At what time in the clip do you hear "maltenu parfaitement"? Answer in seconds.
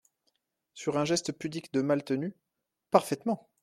1.83-3.47